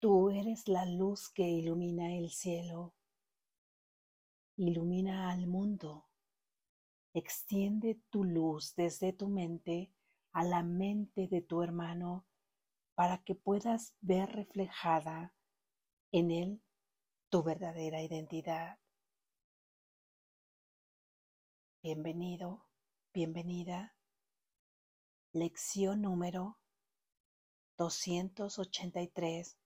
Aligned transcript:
Tú 0.00 0.30
eres 0.30 0.66
la 0.66 0.86
luz 0.86 1.28
que 1.28 1.42
ilumina 1.42 2.16
el 2.16 2.30
cielo, 2.30 2.94
ilumina 4.56 5.30
al 5.30 5.46
mundo. 5.46 6.08
Extiende 7.12 8.00
tu 8.08 8.24
luz 8.24 8.74
desde 8.74 9.12
tu 9.12 9.28
mente 9.28 9.92
a 10.32 10.42
la 10.42 10.62
mente 10.62 11.28
de 11.28 11.42
tu 11.42 11.62
hermano 11.62 12.24
para 12.94 13.22
que 13.22 13.34
puedas 13.34 13.94
ver 14.00 14.30
reflejada 14.30 15.34
en 16.12 16.30
él 16.30 16.62
tu 17.28 17.42
verdadera 17.42 18.02
identidad. 18.02 18.78
Bienvenido, 21.82 22.64
bienvenida. 23.12 23.94
Lección 25.34 26.00
número 26.00 26.58
283 27.76 29.59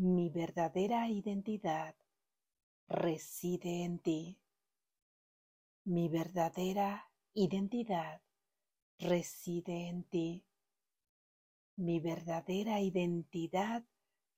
mi 0.00 0.30
verdadera 0.30 1.10
identidad 1.10 1.94
reside 2.88 3.84
en 3.84 3.98
ti. 3.98 4.40
Mi 5.84 6.08
verdadera 6.08 7.10
identidad 7.34 8.22
reside 8.98 9.88
en 9.88 10.04
ti. 10.04 10.46
Mi 11.76 12.00
verdadera 12.00 12.80
identidad 12.80 13.84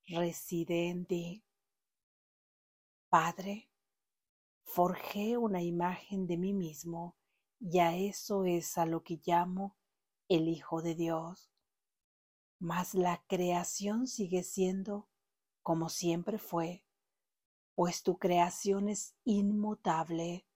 reside 0.09 0.89
en 0.89 1.07
ti. 1.07 1.45
Padre, 3.09 3.71
forjé 4.65 5.37
una 5.37 5.63
imagen 5.63 6.27
de 6.27 6.39
mí 6.39 6.53
mismo 6.53 7.15
y 7.61 7.79
a 7.79 7.97
eso 7.97 8.47
es 8.47 8.79
a 8.79 8.85
lo 8.85 9.05
que 9.05 9.21
llamo 9.25 9.77
el 10.29 10.49
Hijo 10.49 10.83
de 10.83 10.97
Dios. 10.97 11.53
Mas 12.59 12.95
la 12.95 13.23
creación 13.29 14.09
sigue 14.09 14.43
siendo 14.43 15.12
como 15.63 15.89
siempre 15.89 16.39
fue, 16.39 16.85
pues 17.75 18.03
tu 18.03 18.19
creación 18.19 18.89
es 18.89 19.15
inmutable. 19.25 20.47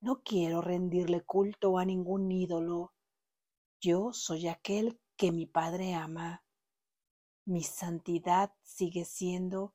No 0.00 0.22
quiero 0.22 0.60
rendirle 0.60 1.22
culto 1.22 1.78
a 1.78 1.84
ningún 1.84 2.30
ídolo. 2.30 2.94
Yo 3.80 4.12
soy 4.12 4.48
aquel 4.48 5.00
que 5.16 5.32
mi 5.32 5.46
Padre 5.46 5.94
ama. 5.94 6.44
Mi 7.44 7.62
santidad 7.62 8.52
sigue 8.62 9.04
siendo 9.04 9.74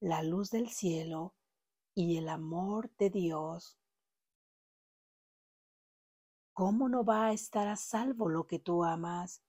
la 0.00 0.22
luz 0.22 0.50
del 0.50 0.68
cielo 0.70 1.34
y 1.94 2.18
el 2.18 2.28
amor 2.28 2.90
de 2.96 3.10
Dios. 3.10 3.78
¿Cómo 6.52 6.88
no 6.88 7.04
va 7.04 7.26
a 7.26 7.32
estar 7.32 7.66
a 7.66 7.76
salvo 7.76 8.28
lo 8.28 8.46
que 8.46 8.58
tú 8.58 8.84
amas? 8.84 9.42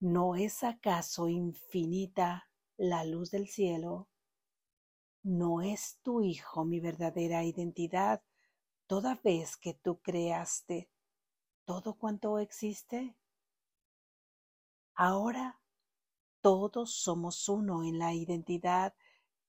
¿No 0.00 0.36
es 0.36 0.62
acaso 0.62 1.28
infinita 1.28 2.47
la 2.78 3.04
luz 3.04 3.30
del 3.30 3.48
cielo, 3.48 4.08
no 5.22 5.60
es 5.60 5.98
tu 6.02 6.22
Hijo 6.22 6.64
mi 6.64 6.80
verdadera 6.80 7.44
identidad 7.44 8.22
toda 8.86 9.20
vez 9.22 9.56
que 9.56 9.74
tú 9.74 10.00
creaste 10.00 10.90
todo 11.66 11.98
cuanto 11.98 12.38
existe? 12.38 13.14
Ahora 14.94 15.60
todos 16.40 16.94
somos 16.94 17.48
uno 17.48 17.84
en 17.84 17.98
la 17.98 18.14
identidad 18.14 18.94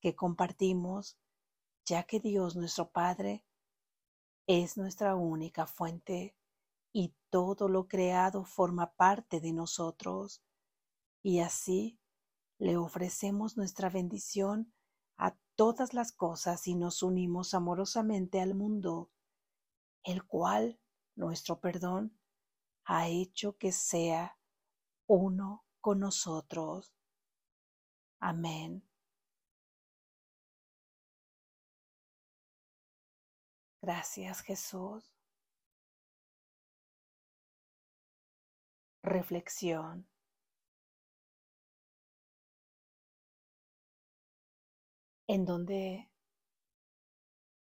que 0.01 0.15
compartimos, 0.15 1.17
ya 1.85 2.03
que 2.03 2.19
Dios 2.19 2.55
nuestro 2.55 2.91
Padre 2.91 3.45
es 4.47 4.77
nuestra 4.77 5.15
única 5.15 5.67
fuente 5.67 6.35
y 6.91 7.13
todo 7.29 7.69
lo 7.69 7.87
creado 7.87 8.43
forma 8.43 8.93
parte 8.95 9.39
de 9.39 9.53
nosotros. 9.53 10.43
Y 11.21 11.39
así 11.39 11.98
le 12.59 12.75
ofrecemos 12.77 13.55
nuestra 13.57 13.89
bendición 13.89 14.73
a 15.17 15.35
todas 15.55 15.93
las 15.93 16.11
cosas 16.11 16.67
y 16.67 16.75
nos 16.75 17.01
unimos 17.03 17.53
amorosamente 17.53 18.41
al 18.41 18.53
mundo, 18.53 19.09
el 20.03 20.25
cual, 20.25 20.79
nuestro 21.15 21.59
perdón, 21.59 22.19
ha 22.85 23.07
hecho 23.07 23.57
que 23.57 23.71
sea 23.71 24.37
uno 25.07 25.65
con 25.79 26.01
nosotros. 26.01 26.93
Amén. 28.19 28.83
Gracias 33.81 34.41
Jesús. 34.41 35.15
Reflexión. 39.01 40.08
¿En 45.31 45.45
dónde 45.45 46.09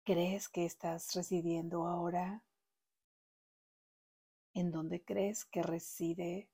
crees 0.05 0.47
que 0.47 0.63
estás 0.63 1.13
residiendo 1.15 1.85
ahora? 1.85 2.45
¿En 4.53 4.71
dónde 4.71 5.03
crees 5.03 5.43
que 5.43 5.61
reside 5.63 6.49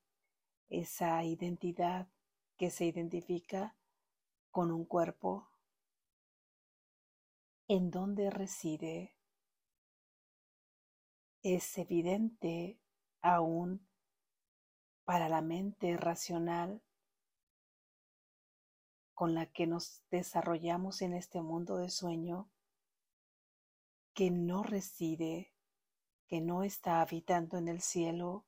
esa 0.70 1.24
identidad 1.24 2.08
que 2.58 2.72
se 2.72 2.86
identifica 2.86 3.76
con 4.50 4.72
un 4.72 4.86
cuerpo? 4.86 5.48
¿En 7.68 7.92
dónde 7.92 8.32
reside? 8.32 9.16
Es 11.44 11.78
evidente 11.78 12.80
aún 13.22 13.88
para 15.04 15.30
la 15.30 15.44
mente 15.44 15.96
racional 15.96 16.82
con 19.14 19.34
la 19.34 19.46
que 19.46 19.68
nos 19.68 20.02
desarrollamos 20.10 21.02
en 21.02 21.14
este 21.14 21.42
mundo 21.42 21.78
de 21.78 21.90
sueño 21.90 22.50
que 24.14 24.32
no 24.32 24.64
reside, 24.64 25.54
que 26.28 26.42
no 26.42 26.64
está 26.64 27.02
habitando 27.02 27.58
en 27.58 27.68
el 27.68 27.82
cielo? 27.82 28.46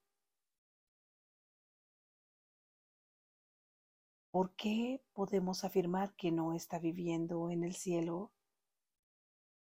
¿Por 4.32 4.56
qué 4.56 5.02
podemos 5.14 5.64
afirmar 5.64 6.16
que 6.16 6.32
no 6.32 6.54
está 6.54 6.78
viviendo 6.78 7.50
en 7.50 7.64
el 7.64 7.76
cielo? 7.76 8.32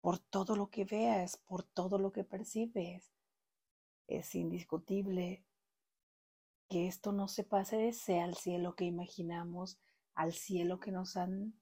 Por 0.02 0.20
todo 0.20 0.56
lo 0.56 0.70
que 0.70 0.86
veas, 0.86 1.38
por 1.38 1.64
todo 1.64 1.98
lo 1.98 2.12
que 2.12 2.24
percibes. 2.24 3.14
Es 4.08 4.36
indiscutible 4.36 5.46
que 6.70 6.88
esto 6.88 7.12
no 7.12 7.28
se 7.28 7.44
pase 7.44 7.94
sea 7.94 8.26
al 8.26 8.36
cielo 8.36 8.76
que 8.76 8.86
imaginamos, 8.86 9.80
al 10.16 10.34
cielo 10.34 10.80
que 10.80 10.92
nos 10.92 11.18
han 11.18 11.54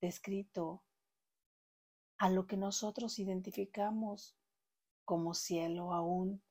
descrito, 0.00 0.82
a 2.18 2.30
lo 2.30 2.46
que 2.46 2.56
nosotros 2.56 3.18
identificamos 3.18 4.36
como 5.04 5.34
cielo 5.34 5.92
aún 5.92 6.42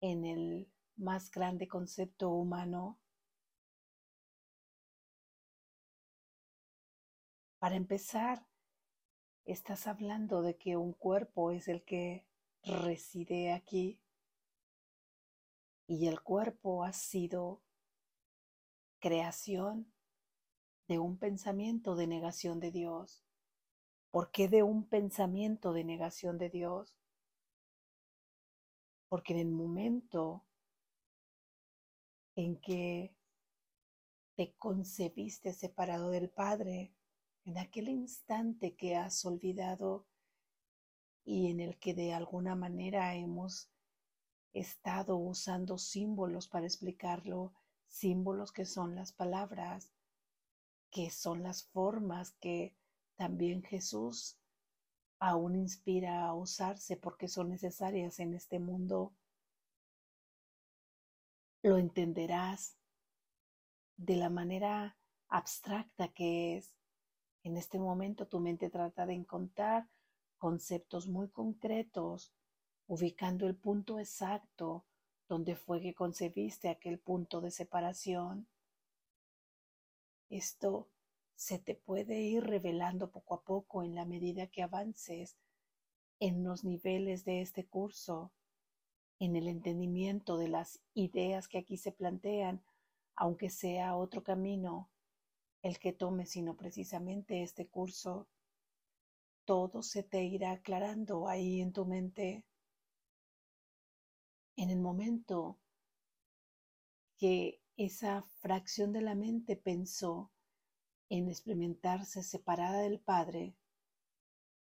en 0.00 0.24
el 0.24 0.70
más 0.96 1.30
grande 1.30 1.66
concepto 1.66 2.30
humano. 2.30 2.98
Para 7.58 7.74
empezar, 7.74 8.46
estás 9.44 9.86
hablando 9.86 10.42
de 10.42 10.56
que 10.56 10.76
un 10.76 10.92
cuerpo 10.92 11.50
es 11.50 11.68
el 11.68 11.82
que 11.84 12.26
reside 12.62 13.52
aquí 13.52 14.00
y 15.86 16.06
el 16.06 16.22
cuerpo 16.22 16.84
ha 16.84 16.92
sido 16.92 17.62
creación 19.00 19.92
de 20.90 20.98
un 20.98 21.18
pensamiento 21.18 21.94
de 21.94 22.08
negación 22.08 22.58
de 22.58 22.72
Dios. 22.72 23.24
¿Por 24.10 24.32
qué 24.32 24.48
de 24.48 24.64
un 24.64 24.88
pensamiento 24.88 25.72
de 25.72 25.84
negación 25.84 26.36
de 26.36 26.50
Dios? 26.50 26.98
Porque 29.08 29.34
en 29.34 29.38
el 29.38 29.50
momento 29.52 30.44
en 32.34 32.56
que 32.56 33.14
te 34.34 34.52
concebiste 34.56 35.52
separado 35.52 36.10
del 36.10 36.28
Padre, 36.28 36.92
en 37.44 37.58
aquel 37.58 37.88
instante 37.88 38.74
que 38.74 38.96
has 38.96 39.24
olvidado 39.24 40.08
y 41.24 41.52
en 41.52 41.60
el 41.60 41.78
que 41.78 41.94
de 41.94 42.14
alguna 42.14 42.56
manera 42.56 43.14
hemos 43.14 43.70
estado 44.52 45.16
usando 45.16 45.78
símbolos 45.78 46.48
para 46.48 46.66
explicarlo, 46.66 47.54
símbolos 47.86 48.50
que 48.50 48.64
son 48.64 48.96
las 48.96 49.12
palabras, 49.12 49.92
que 50.90 51.10
son 51.10 51.42
las 51.42 51.64
formas 51.64 52.32
que 52.40 52.74
también 53.16 53.62
Jesús 53.62 54.38
aún 55.18 55.54
inspira 55.54 56.24
a 56.24 56.34
usarse 56.34 56.96
porque 56.96 57.28
son 57.28 57.50
necesarias 57.50 58.18
en 58.20 58.34
este 58.34 58.58
mundo, 58.58 59.12
lo 61.62 61.76
entenderás 61.76 62.76
de 63.96 64.16
la 64.16 64.30
manera 64.30 64.96
abstracta 65.28 66.08
que 66.08 66.56
es. 66.56 66.74
En 67.42 67.56
este 67.56 67.78
momento 67.78 68.26
tu 68.26 68.40
mente 68.40 68.70
trata 68.70 69.04
de 69.06 69.14
encontrar 69.14 69.88
conceptos 70.38 71.06
muy 71.06 71.28
concretos, 71.28 72.32
ubicando 72.86 73.46
el 73.46 73.56
punto 73.56 73.98
exacto 73.98 74.86
donde 75.28 75.54
fue 75.54 75.80
que 75.80 75.94
concebiste 75.94 76.70
aquel 76.70 76.98
punto 76.98 77.40
de 77.40 77.50
separación 77.50 78.48
esto 80.30 80.88
se 81.34 81.58
te 81.58 81.74
puede 81.74 82.20
ir 82.20 82.44
revelando 82.44 83.10
poco 83.10 83.34
a 83.34 83.42
poco 83.42 83.82
en 83.82 83.94
la 83.94 84.04
medida 84.04 84.46
que 84.46 84.62
avances 84.62 85.36
en 86.20 86.44
los 86.44 86.64
niveles 86.64 87.24
de 87.24 87.40
este 87.40 87.66
curso, 87.66 88.32
en 89.18 89.36
el 89.36 89.48
entendimiento 89.48 90.36
de 90.36 90.48
las 90.48 90.80
ideas 90.94 91.48
que 91.48 91.58
aquí 91.58 91.76
se 91.76 91.92
plantean, 91.92 92.62
aunque 93.14 93.50
sea 93.50 93.96
otro 93.96 94.22
camino 94.22 94.90
el 95.62 95.78
que 95.78 95.92
tome, 95.92 96.26
sino 96.26 96.56
precisamente 96.56 97.42
este 97.42 97.66
curso, 97.66 98.28
todo 99.44 99.82
se 99.82 100.02
te 100.02 100.24
irá 100.24 100.52
aclarando 100.52 101.28
ahí 101.28 101.60
en 101.60 101.72
tu 101.72 101.84
mente. 101.84 102.44
En 104.56 104.70
el 104.70 104.80
momento 104.80 105.58
que 107.18 107.59
esa 107.84 108.22
fracción 108.40 108.92
de 108.92 109.00
la 109.00 109.14
mente 109.14 109.56
pensó 109.56 110.30
en 111.08 111.28
experimentarse 111.28 112.22
separada 112.22 112.82
del 112.82 113.00
Padre, 113.00 113.56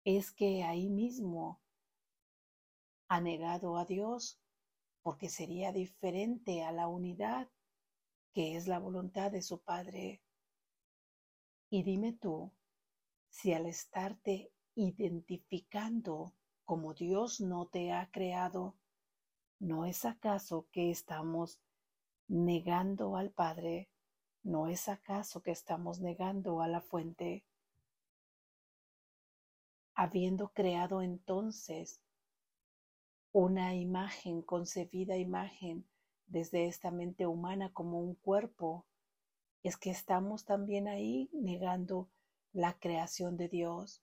es 0.05 0.31
que 0.31 0.63
ahí 0.63 0.89
mismo 0.89 1.61
ha 3.09 3.21
negado 3.21 3.77
a 3.77 3.87
Dios 3.87 4.41
porque 5.03 5.29
sería 5.29 5.73
diferente 5.73 6.63
a 6.63 6.71
la 6.71 6.87
unidad 6.87 7.51
que 8.33 8.55
es 8.55 8.69
la 8.69 8.79
voluntad 8.79 9.33
de 9.33 9.43
su 9.43 9.61
Padre. 9.61 10.23
Y 11.71 11.83
dime 11.83 12.13
tú, 12.13 12.53
si 13.29 13.53
al 13.53 13.67
estarte 13.67 14.53
identificando 14.77 16.35
como 16.65 16.95
Dios 16.95 17.41
no 17.41 17.67
te 17.67 17.91
ha 17.91 18.13
creado, 18.13 18.77
¿no 19.59 19.87
es 19.87 20.05
acaso 20.05 20.69
que 20.71 20.91
estamos 20.93 21.61
negando 22.33 23.17
al 23.17 23.31
Padre? 23.31 23.89
¿No 24.43 24.67
es 24.67 24.89
acaso 24.89 25.43
que 25.43 25.53
estamos 25.53 26.01
negando 26.01 26.61
a 26.61 26.69
la 26.69 26.81
fuente? 26.81 27.45
habiendo 29.95 30.49
creado 30.49 31.03
entonces 31.03 32.01
una 33.33 33.75
imagen, 33.75 34.43
concebida 34.43 35.17
imagen 35.17 35.87
desde 36.27 36.67
esta 36.67 36.91
mente 36.91 37.27
humana 37.27 37.73
como 37.73 38.01
un 38.01 38.15
cuerpo, 38.15 38.87
es 39.63 39.77
que 39.77 39.91
estamos 39.91 40.45
también 40.45 40.89
ahí 40.89 41.31
negando 41.33 42.11
la 42.53 42.79
creación 42.79 43.37
de 43.37 43.49
Dios, 43.49 44.03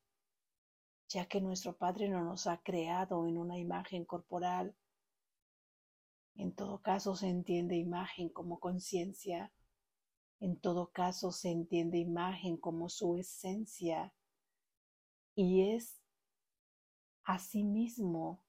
ya 1.10 1.26
que 1.26 1.42
nuestro 1.42 1.76
Padre 1.78 2.08
no 2.10 2.24
nos 2.24 2.48
ha 2.48 2.58
creado 2.58 3.28
en 3.28 3.38
una 3.38 3.58
imagen 3.58 4.06
corporal. 4.06 4.76
En 6.36 6.54
todo 6.54 6.82
caso 6.82 7.16
se 7.16 7.28
entiende 7.28 7.76
imagen 7.76 8.30
como 8.30 8.60
conciencia, 8.60 9.52
en 10.40 10.58
todo 10.58 10.92
caso 10.92 11.32
se 11.32 11.52
entiende 11.52 11.98
imagen 11.98 12.58
como 12.58 12.90
su 12.90 13.18
esencia, 13.18 14.14
y 15.36 15.72
es 15.74 16.02
asimismo 17.24 18.42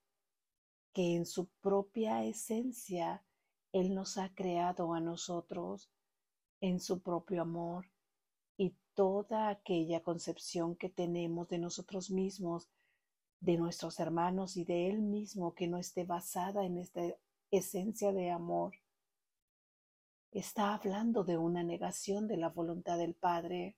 que 0.93 1.15
en 1.15 1.25
su 1.25 1.47
propia 1.61 2.23
esencia 2.23 3.23
Él 3.71 3.93
nos 3.93 4.17
ha 4.17 4.33
creado 4.33 4.93
a 4.93 4.99
nosotros 4.99 5.89
en 6.59 6.79
su 6.79 7.01
propio 7.01 7.41
amor 7.41 7.87
y 8.57 8.75
toda 8.93 9.49
aquella 9.49 10.03
concepción 10.03 10.75
que 10.75 10.89
tenemos 10.89 11.47
de 11.49 11.59
nosotros 11.59 12.11
mismos, 12.11 12.69
de 13.39 13.57
nuestros 13.57 13.99
hermanos 13.99 14.57
y 14.57 14.65
de 14.65 14.89
Él 14.89 15.01
mismo 15.01 15.55
que 15.55 15.67
no 15.67 15.77
esté 15.77 16.03
basada 16.03 16.65
en 16.65 16.77
esta 16.77 17.01
esencia 17.51 18.13
de 18.13 18.31
amor, 18.31 18.73
está 20.31 20.73
hablando 20.73 21.25
de 21.25 21.37
una 21.37 21.63
negación 21.63 22.27
de 22.27 22.37
la 22.37 22.49
voluntad 22.49 22.97
del 22.97 23.13
Padre. 23.13 23.77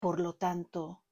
Por 0.00 0.18
lo 0.18 0.34
tanto, 0.34 1.02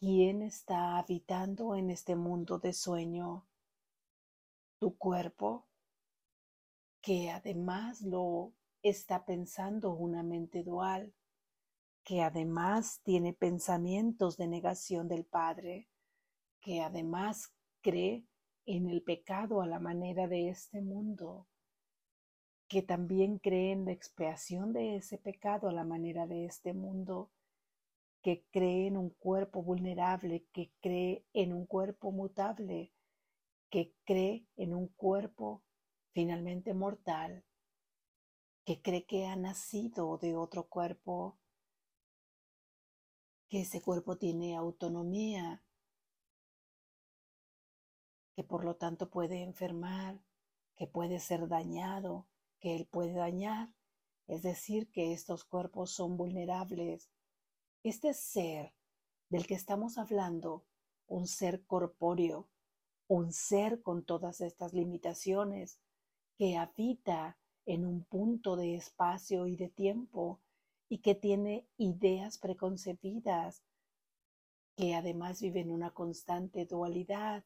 ¿quién 0.00 0.40
está 0.40 0.98
habitando 0.98 1.76
en 1.76 1.90
este 1.90 2.16
mundo 2.16 2.58
de 2.58 2.72
sueño? 2.72 3.46
Tu 4.78 4.96
cuerpo, 4.96 5.68
que 7.02 7.30
además 7.30 8.00
lo 8.00 8.54
está 8.82 9.26
pensando 9.26 9.92
una 9.92 10.22
mente 10.22 10.62
dual, 10.64 11.14
que 12.04 12.22
además 12.22 13.00
tiene 13.02 13.34
pensamientos 13.34 14.38
de 14.38 14.48
negación 14.48 15.08
del 15.08 15.24
Padre, 15.24 15.88
que 16.60 16.80
además 16.80 17.52
cree 17.82 18.26
en 18.66 18.88
el 18.88 19.02
pecado 19.02 19.60
a 19.60 19.66
la 19.66 19.80
manera 19.80 20.28
de 20.28 20.48
este 20.48 20.80
mundo, 20.80 21.48
que 22.68 22.82
también 22.82 23.38
cree 23.38 23.72
en 23.72 23.84
la 23.84 23.92
expiación 23.92 24.72
de 24.72 24.96
ese 24.96 25.18
pecado 25.18 25.68
a 25.68 25.72
la 25.72 25.84
manera 25.84 26.26
de 26.26 26.46
este 26.46 26.72
mundo, 26.72 27.30
que 28.22 28.44
cree 28.50 28.86
en 28.86 28.96
un 28.96 29.10
cuerpo 29.10 29.62
vulnerable, 29.62 30.46
que 30.52 30.72
cree 30.80 31.26
en 31.32 31.52
un 31.52 31.66
cuerpo 31.66 32.12
mutable, 32.12 32.92
que 33.68 33.94
cree 34.04 34.46
en 34.56 34.74
un 34.74 34.88
cuerpo 34.88 35.62
finalmente 36.12 36.72
mortal, 36.72 37.44
que 38.64 38.80
cree 38.80 39.04
que 39.04 39.26
ha 39.26 39.34
nacido 39.34 40.18
de 40.18 40.36
otro 40.36 40.68
cuerpo, 40.68 41.38
que 43.48 43.62
ese 43.62 43.82
cuerpo 43.82 44.16
tiene 44.16 44.56
autonomía, 44.56 45.62
que 48.34 48.44
por 48.44 48.64
lo 48.64 48.76
tanto 48.76 49.10
puede 49.10 49.42
enfermar, 49.42 50.20
que 50.76 50.86
puede 50.86 51.20
ser 51.20 51.48
dañado, 51.48 52.26
que 52.58 52.76
él 52.76 52.86
puede 52.86 53.12
dañar, 53.12 53.74
es 54.26 54.42
decir, 54.42 54.90
que 54.90 55.12
estos 55.12 55.44
cuerpos 55.44 55.92
son 55.92 56.16
vulnerables, 56.16 57.10
este 57.82 58.14
ser 58.14 58.72
del 59.28 59.46
que 59.46 59.54
estamos 59.54 59.98
hablando, 59.98 60.64
un 61.06 61.26
ser 61.26 61.64
corpóreo, 61.66 62.48
un 63.08 63.32
ser 63.32 63.82
con 63.82 64.04
todas 64.04 64.40
estas 64.40 64.72
limitaciones, 64.72 65.78
que 66.38 66.56
habita 66.56 67.38
en 67.66 67.84
un 67.84 68.04
punto 68.04 68.56
de 68.56 68.74
espacio 68.74 69.46
y 69.46 69.56
de 69.56 69.68
tiempo 69.68 70.40
y 70.88 70.98
que 70.98 71.14
tiene 71.14 71.66
ideas 71.76 72.38
preconcebidas, 72.38 73.62
que 74.76 74.94
además 74.94 75.40
vive 75.40 75.60
en 75.60 75.70
una 75.70 75.90
constante 75.90 76.64
dualidad, 76.66 77.44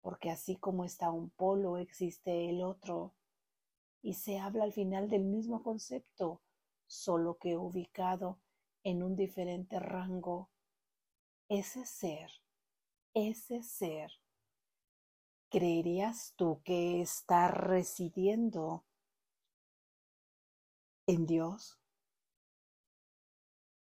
porque 0.00 0.30
así 0.30 0.56
como 0.56 0.84
está 0.84 1.10
un 1.10 1.30
polo, 1.30 1.78
existe 1.78 2.48
el 2.48 2.62
otro, 2.62 3.14
y 4.02 4.14
se 4.14 4.38
habla 4.38 4.64
al 4.64 4.72
final 4.72 5.08
del 5.08 5.24
mismo 5.24 5.62
concepto, 5.62 6.42
solo 6.86 7.38
que 7.38 7.56
ubicado 7.56 8.38
en 8.84 9.02
un 9.02 9.16
diferente 9.16 9.80
rango, 9.80 10.50
ese 11.48 11.84
ser, 11.84 12.30
ese 13.14 13.62
ser, 13.62 14.12
¿creerías 15.50 16.34
tú 16.36 16.60
que 16.64 17.00
está 17.00 17.48
residiendo 17.48 18.84
en 21.06 21.26
Dios? 21.26 21.80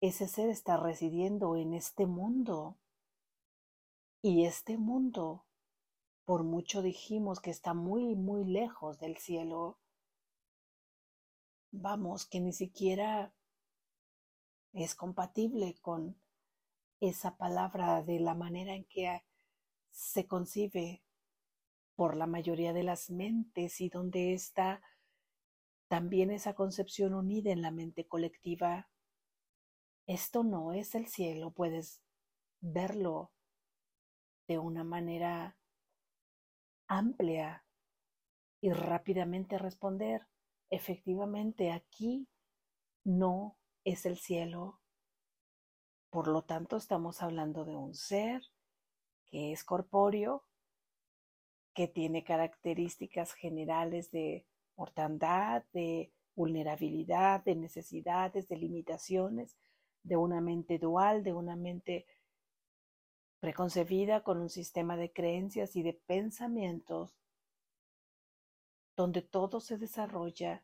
Ese 0.01 0.27
ser 0.27 0.49
está 0.49 0.77
residiendo 0.77 1.55
en 1.55 1.73
este 1.73 2.05
mundo. 2.05 2.77
Y 4.21 4.45
este 4.45 4.77
mundo, 4.77 5.45
por 6.25 6.43
mucho 6.43 6.81
dijimos 6.81 7.39
que 7.39 7.51
está 7.51 7.73
muy, 7.73 8.15
muy 8.15 8.45
lejos 8.45 8.99
del 8.99 9.17
cielo, 9.17 9.77
vamos, 11.71 12.25
que 12.25 12.39
ni 12.39 12.53
siquiera 12.53 13.33
es 14.71 14.95
compatible 14.95 15.75
con 15.81 16.15
esa 16.99 17.35
palabra 17.35 18.01
de 18.03 18.19
la 18.19 18.35
manera 18.35 18.73
en 18.73 18.85
que 18.85 19.23
se 19.91 20.25
concibe 20.25 21.03
por 21.95 22.15
la 22.15 22.25
mayoría 22.25 22.73
de 22.73 22.83
las 22.83 23.09
mentes 23.09 23.81
y 23.81 23.89
donde 23.89 24.33
está 24.33 24.81
también 25.87 26.31
esa 26.31 26.55
concepción 26.55 27.13
unida 27.13 27.51
en 27.51 27.61
la 27.61 27.71
mente 27.71 28.07
colectiva. 28.07 28.89
Esto 30.07 30.43
no 30.43 30.73
es 30.73 30.95
el 30.95 31.07
cielo, 31.07 31.51
puedes 31.51 32.01
verlo 32.61 33.31
de 34.47 34.57
una 34.57 34.83
manera 34.83 35.57
amplia 36.87 37.65
y 38.61 38.71
rápidamente 38.71 39.57
responder, 39.57 40.27
efectivamente 40.69 41.71
aquí 41.71 42.27
no 43.03 43.57
es 43.83 44.05
el 44.05 44.17
cielo. 44.17 44.79
Por 46.09 46.27
lo 46.27 46.43
tanto, 46.43 46.77
estamos 46.77 47.21
hablando 47.21 47.65
de 47.65 47.75
un 47.75 47.93
ser 47.93 48.41
que 49.25 49.51
es 49.51 49.63
corpóreo, 49.63 50.45
que 51.73 51.87
tiene 51.87 52.23
características 52.23 53.33
generales 53.33 54.11
de 54.11 54.45
mortandad, 54.75 55.63
de 55.73 56.13
vulnerabilidad, 56.35 57.43
de 57.43 57.55
necesidades, 57.55 58.47
de 58.47 58.57
limitaciones, 58.57 59.57
de 60.03 60.17
una 60.17 60.41
mente 60.41 60.77
dual, 60.77 61.23
de 61.23 61.33
una 61.33 61.55
mente 61.55 62.05
preconcebida 63.43 64.23
con 64.23 64.39
un 64.39 64.49
sistema 64.49 64.95
de 64.95 65.11
creencias 65.11 65.75
y 65.75 65.83
de 65.83 65.91
pensamientos 65.91 67.19
donde 68.95 69.21
todo 69.21 69.59
se 69.59 69.77
desarrolla 69.77 70.63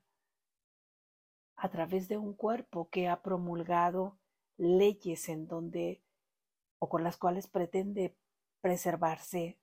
a 1.57 1.67
través 1.67 2.07
de 2.07 2.17
un 2.17 2.33
cuerpo 2.33 2.88
que 2.89 3.09
ha 3.09 3.21
promulgado 3.21 4.17
leyes 4.55 5.27
en 5.27 5.45
donde 5.45 6.01
o 6.79 6.88
con 6.88 7.03
las 7.03 7.17
cuales 7.17 7.48
pretende 7.48 8.15
preservarse. 8.62 9.59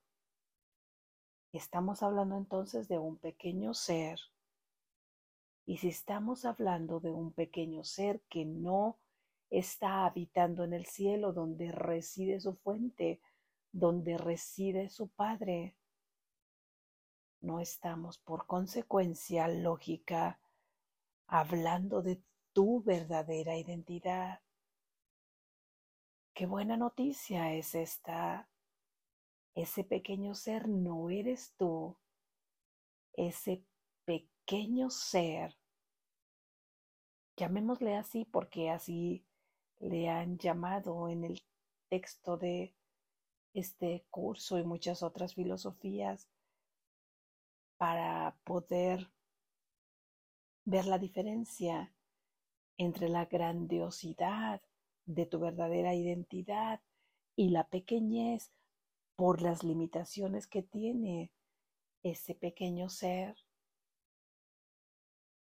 Estamos 1.53 2.03
hablando 2.03 2.37
entonces 2.37 2.87
de 2.87 2.99
un 2.99 3.17
pequeño 3.17 3.73
ser. 3.73 4.21
Y 5.65 5.79
si 5.79 5.89
estamos 5.89 6.45
hablando 6.45 7.01
de 7.01 7.13
un 7.13 7.33
pequeño 7.33 7.83
ser 7.83 8.21
que 8.29 8.45
no 8.45 8.99
está 9.51 10.05
habitando 10.05 10.65
en 10.65 10.73
el 10.73 10.87
cielo 10.87 11.33
donde 11.33 11.73
reside 11.73 12.41
su 12.41 12.55
fuente, 12.55 13.21
donde 13.73 14.19
reside 14.19 14.89
su 14.89 15.09
Padre, 15.09 15.77
no 17.41 17.61
estamos 17.61 18.19
por 18.19 18.47
consecuencia 18.47 19.47
lógica 19.49 20.41
hablando 21.27 22.03
de 22.03 22.23
tu 22.53 22.83
verdadera 22.83 23.57
identidad. 23.57 24.41
Qué 26.35 26.47
buena 26.47 26.77
noticia 26.77 27.55
es 27.55 27.75
esta. 27.75 28.49
Ese 29.55 29.85
pequeño 29.85 30.35
ser 30.35 30.69
no 30.69 31.11
eres 31.11 31.55
tú. 31.57 31.97
Ese 33.13 33.65
pequeño 34.05 34.91
ser, 34.91 35.57
llamémosle 37.37 37.97
así 37.97 38.25
porque 38.25 38.71
así 38.71 39.26
le 39.81 40.09
han 40.09 40.39
llamado 40.39 41.09
en 41.09 41.25
el 41.25 41.43
texto 41.89 42.37
de 42.37 42.75
este 43.55 44.07
curso 44.11 44.59
y 44.59 44.65
muchas 44.65 45.03
otras 45.03 45.35
filosofías 45.35 46.29
para 47.79 48.37
poder 48.45 49.11
ver 50.65 50.87
la 50.87 50.99
diferencia 50.99 51.93
entre 52.79 53.09
la 53.09 53.27
grandiosidad 53.27 54.61
de 55.07 55.27
tu 55.27 55.39
verdadera 55.39 55.95
identidad 55.95 56.81
y 57.37 57.51
la 57.51 57.69
pequeñez 57.69 58.53
por 59.15 59.41
las 59.41 59.63
limitaciones 59.63 60.47
que 60.47 60.63
tiene 60.63 61.31
ese 62.03 62.35
pequeño 62.35 62.89
ser. 62.89 63.37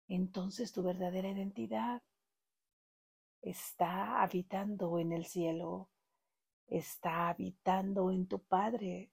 Entonces 0.08 0.72
tu 0.72 0.82
verdadera 0.82 1.28
identidad 1.28 2.02
está 3.44 4.22
habitando 4.22 4.98
en 4.98 5.12
el 5.12 5.26
cielo, 5.26 5.90
está 6.66 7.28
habitando 7.28 8.10
en 8.10 8.26
tu 8.26 8.42
Padre, 8.42 9.12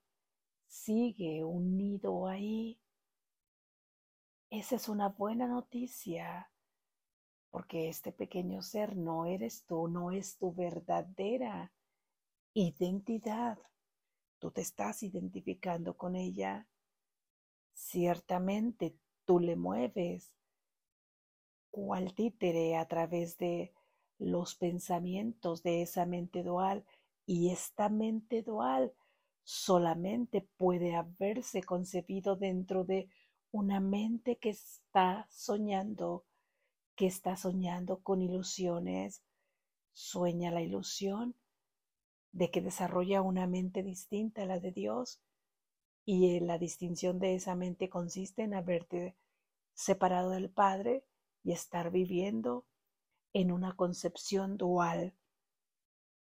sigue 0.67 1.43
unido 1.43 2.27
ahí. 2.27 2.79
Esa 4.49 4.75
es 4.77 4.87
una 4.87 5.09
buena 5.09 5.47
noticia, 5.47 6.49
porque 7.49 7.89
este 7.89 8.13
pequeño 8.13 8.61
ser 8.61 8.95
no 8.95 9.25
eres 9.25 9.65
tú, 9.65 9.89
no 9.89 10.11
es 10.11 10.37
tu 10.37 10.53
verdadera 10.53 11.73
identidad. 12.53 13.59
Tú 14.39 14.51
te 14.51 14.61
estás 14.61 15.03
identificando 15.03 15.97
con 15.97 16.15
ella. 16.15 16.67
Ciertamente 17.73 18.95
tú 19.25 19.39
le 19.39 19.57
mueves 19.57 20.33
cual 21.69 22.13
títere 22.13 22.77
a 22.77 22.87
través 22.87 23.37
de 23.37 23.73
los 24.21 24.55
pensamientos 24.55 25.63
de 25.63 25.81
esa 25.81 26.05
mente 26.05 26.43
dual 26.43 26.85
y 27.25 27.49
esta 27.49 27.89
mente 27.89 28.43
dual 28.43 28.93
solamente 29.43 30.47
puede 30.57 30.95
haberse 30.95 31.63
concebido 31.63 32.35
dentro 32.35 32.83
de 32.83 33.09
una 33.51 33.79
mente 33.79 34.37
que 34.37 34.51
está 34.51 35.27
soñando, 35.31 36.23
que 36.95 37.07
está 37.07 37.35
soñando 37.35 38.01
con 38.01 38.21
ilusiones, 38.21 39.23
sueña 39.91 40.51
la 40.51 40.61
ilusión 40.61 41.35
de 42.31 42.51
que 42.51 42.61
desarrolla 42.61 43.21
una 43.21 43.47
mente 43.47 43.81
distinta 43.81 44.43
a 44.43 44.45
la 44.45 44.59
de 44.59 44.71
Dios 44.71 45.19
y 46.05 46.39
la 46.41 46.59
distinción 46.59 47.17
de 47.19 47.35
esa 47.35 47.55
mente 47.55 47.89
consiste 47.89 48.43
en 48.43 48.53
haberte 48.53 49.15
separado 49.73 50.29
del 50.29 50.49
Padre 50.49 51.03
y 51.43 51.53
estar 51.53 51.91
viviendo 51.91 52.65
en 53.33 53.51
una 53.51 53.75
concepción 53.75 54.57
dual. 54.57 55.15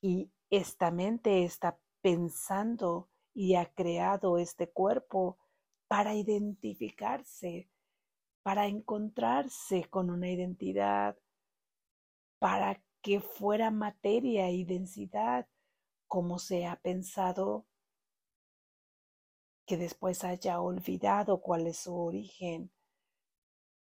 Y 0.01 0.31
esta 0.49 0.91
mente 0.91 1.43
está 1.43 1.79
pensando 2.01 3.09
y 3.33 3.55
ha 3.55 3.71
creado 3.73 4.37
este 4.37 4.69
cuerpo 4.69 5.37
para 5.87 6.15
identificarse, 6.15 7.69
para 8.43 8.67
encontrarse 8.67 9.85
con 9.89 10.09
una 10.09 10.29
identidad, 10.29 11.17
para 12.39 12.81
que 13.01 13.19
fuera 13.19 13.71
materia 13.71 14.49
y 14.51 14.65
densidad 14.65 15.47
como 16.07 16.39
se 16.39 16.65
ha 16.65 16.75
pensado 16.77 17.65
que 19.65 19.77
después 19.77 20.23
haya 20.23 20.59
olvidado 20.59 21.41
cuál 21.41 21.67
es 21.67 21.77
su 21.77 21.95
origen, 21.95 22.71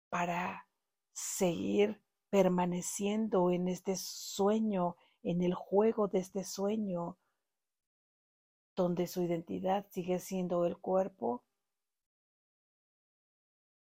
para 0.09 0.69
seguir 1.13 2.03
permaneciendo 2.31 3.51
en 3.51 3.69
este 3.69 3.97
sueño, 3.97 4.97
en 5.23 5.43
el 5.43 5.55
juego 5.55 6.09
de 6.09 6.19
este 6.19 6.45
sueño, 6.45 7.19
donde 8.75 9.07
su 9.07 9.23
identidad 9.23 9.87
sigue 9.91 10.19
siendo 10.19 10.67
el 10.67 10.77
cuerpo, 10.77 11.45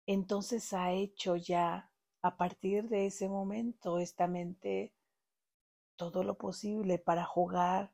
entonces 0.06 0.72
ha 0.72 0.92
hecho 0.92 1.36
ya 1.36 1.90
a 2.22 2.36
partir 2.36 2.88
de 2.88 3.06
ese 3.06 3.28
momento 3.28 3.98
esta 3.98 4.26
mente 4.26 4.92
todo 5.96 6.24
lo 6.24 6.36
posible 6.36 6.98
para 6.98 7.24
jugar 7.24 7.92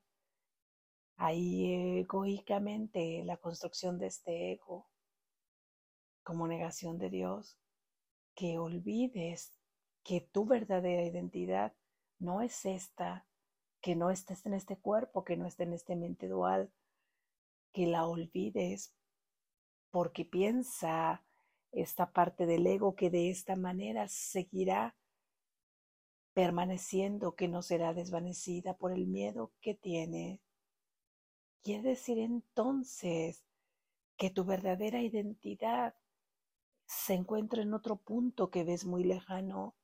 ahí 1.17 1.99
egoicamente 1.99 3.25
la 3.25 3.37
construcción 3.37 3.99
de 3.99 4.07
este 4.07 4.53
ego 4.53 4.87
como 6.23 6.49
negación 6.49 6.99
de 6.99 7.11
Dios, 7.11 7.57
que 8.35 8.59
olvides 8.59 9.53
que 10.07 10.21
tu 10.21 10.47
verdadera 10.47 11.03
identidad 11.03 11.75
no 12.21 12.41
es 12.41 12.65
esta, 12.65 13.27
que 13.81 13.97
no 13.97 14.11
estés 14.11 14.47
en 14.47 14.55
este 14.55 14.77
cuerpo, 14.77 15.25
que 15.25 15.37
no 15.37 15.47
esté 15.47 15.65
en 15.65 15.73
este 15.73 15.97
mente 15.97 16.29
dual, 16.29 16.71
que 17.73 17.89
la 17.89 18.07
olvides 18.07 18.95
porque 19.91 20.25
piensa 20.25 21.25
esta 21.73 22.13
parte 22.13 22.47
del 22.47 22.67
ego 22.69 22.95
que 22.95 23.11
de 23.11 23.31
esta 23.31 23.57
manera 23.57 24.07
seguirá 24.07 24.95
permaneciendo, 26.35 27.35
que 27.35 27.49
no 27.49 27.63
será 27.63 27.93
desvanecida 27.93 28.77
por 28.77 28.93
el 28.93 29.09
miedo 29.09 29.53
que 29.61 29.75
tiene. 29.75 30.41
Quiere 31.65 31.83
decir 31.83 32.21
entonces 32.21 33.43
que 34.17 34.31
tu 34.31 34.45
verdadera 34.45 35.03
identidad 35.03 35.97
se 36.87 37.15
encuentra 37.15 37.63
en 37.63 37.75
otro 37.75 37.97
punto 37.97 38.51
que 38.51 38.63
ves 38.63 38.85
muy 38.85 39.03
lejano, 39.03 39.75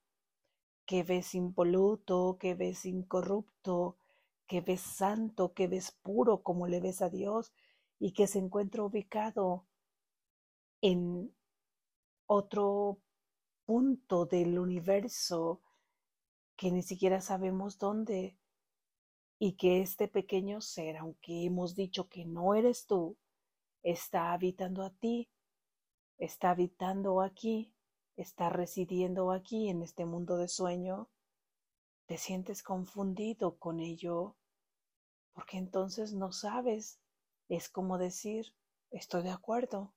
que 0.92 1.04
ves 1.04 1.34
impoluto, 1.34 2.37
que 2.38 2.54
ves 2.54 2.84
incorrupto, 2.84 3.96
que 4.46 4.61
ves 4.61 4.82
santo, 4.82 5.54
que 5.54 5.66
ves 5.66 5.90
puro 5.90 6.42
como 6.42 6.66
le 6.66 6.80
ves 6.80 7.00
a 7.00 7.08
Dios 7.08 7.50
y 7.99 8.12
que 8.12 8.26
se 8.26 8.38
encuentra 8.38 8.84
ubicado 8.84 9.64
en 10.82 11.34
otro 12.26 12.99
punto 13.64 14.26
del 14.26 14.58
universo 14.58 15.62
que 16.56 16.70
ni 16.70 16.82
siquiera 16.82 17.22
sabemos 17.22 17.78
dónde 17.78 18.37
y 19.38 19.54
que 19.54 19.80
este 19.80 20.08
pequeño 20.08 20.61
ser, 20.61 20.99
aunque 20.99 21.46
hemos 21.46 21.75
dicho 21.75 22.11
que 22.11 22.26
no 22.26 22.54
eres 22.54 22.84
tú, 22.87 23.16
está 23.82 24.34
habitando 24.34 24.82
a 24.82 24.90
ti, 24.90 25.30
está 26.18 26.50
habitando 26.50 27.22
aquí 27.22 27.72
está 28.23 28.49
residiendo 28.49 29.31
aquí 29.31 29.69
en 29.69 29.83
este 29.83 30.05
mundo 30.05 30.37
de 30.37 30.49
sueño, 30.49 31.11
te 32.07 32.17
sientes 32.17 32.62
confundido 32.62 33.59
con 33.59 33.81
ello, 33.81 34.37
porque 35.33 35.59
entonces 35.59 36.14
no 36.14 36.33
sabes. 36.33 37.00
Es 37.49 37.69
como 37.69 37.99
decir, 37.99 38.55
estoy 38.91 39.23
de 39.23 39.31
acuerdo, 39.31 39.93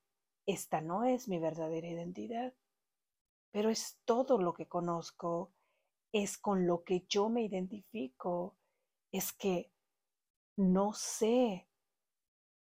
esta 0.45 0.81
no 0.81 1.03
es 1.03 1.27
mi 1.27 1.39
verdadera 1.39 1.87
identidad, 1.87 2.53
pero 3.51 3.69
es 3.69 3.99
todo 4.05 4.37
lo 4.37 4.53
que 4.53 4.67
conozco, 4.67 5.53
es 6.11 6.37
con 6.37 6.67
lo 6.67 6.83
que 6.83 7.05
yo 7.07 7.29
me 7.29 7.43
identifico, 7.43 8.57
es 9.11 9.31
que 9.31 9.71
no 10.57 10.93
sé 10.93 11.67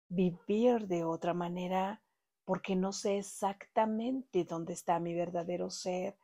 vivir 0.09 0.87
de 0.87 1.05
otra 1.05 1.35
manera 1.35 2.03
porque 2.49 2.77
no 2.77 2.95
sé 2.95 3.19
exactamente 3.19 4.45
dónde 4.45 4.73
está 4.73 4.99
mi 5.01 5.13
verdadero 5.13 5.69
ser. 5.69 6.17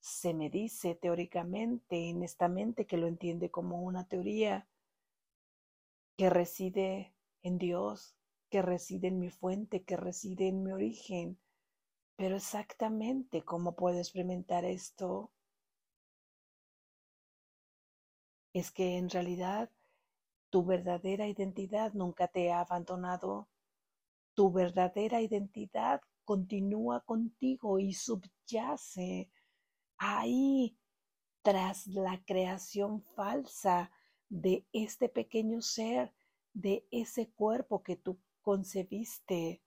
Se 0.00 0.34
me 0.34 0.50
dice 0.50 0.94
teóricamente 0.94 2.10
en 2.10 2.22
esta 2.22 2.46
mente 2.46 2.84
que 2.84 2.98
lo 2.98 3.06
entiende 3.06 3.50
como 3.50 3.80
una 3.80 4.06
teoría 4.06 4.68
que 6.18 6.28
reside 6.28 7.14
en 7.42 7.56
Dios, 7.56 8.18
que 8.50 8.60
reside 8.60 9.08
en 9.08 9.18
mi 9.18 9.30
fuente, 9.30 9.82
que 9.82 9.96
reside 9.96 10.48
en 10.48 10.62
mi 10.62 10.72
origen. 10.72 11.38
Pero 12.16 12.36
exactamente 12.36 13.40
cómo 13.40 13.76
puedo 13.76 13.96
experimentar 13.96 14.66
esto, 14.66 15.30
es 18.52 18.70
que 18.70 18.98
en 18.98 19.08
realidad 19.08 19.70
tu 20.50 20.66
verdadera 20.66 21.26
identidad 21.26 21.94
nunca 21.94 22.28
te 22.28 22.52
ha 22.52 22.60
abandonado. 22.60 23.48
Tu 24.36 24.52
verdadera 24.52 25.22
identidad 25.22 26.02
continúa 26.26 27.00
contigo 27.00 27.78
y 27.78 27.94
subyace 27.94 29.30
ahí 29.96 30.76
tras 31.40 31.86
la 31.86 32.22
creación 32.26 33.02
falsa 33.14 33.90
de 34.28 34.66
este 34.74 35.08
pequeño 35.08 35.62
ser, 35.62 36.12
de 36.52 36.86
ese 36.90 37.30
cuerpo 37.30 37.82
que 37.82 37.96
tú 37.96 38.18
concebiste 38.42 39.62